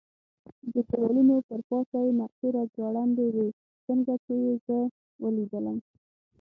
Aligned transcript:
د 0.73 0.75
دېوالونو 0.87 1.35
پر 1.47 1.61
پاسه 1.69 1.97
یې 2.05 2.11
نقشې 2.19 2.47
را 2.55 2.63
ځوړندې 2.75 3.25
وې، 3.33 3.47
څنګه 3.85 4.13
چې 4.25 4.33
یې 4.43 4.53
زه 4.65 4.77
ولیدلم. 5.23 5.77